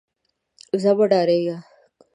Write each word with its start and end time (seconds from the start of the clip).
ځه 0.81 0.91
مه 0.97 1.05
ډارېږه. 1.11 1.57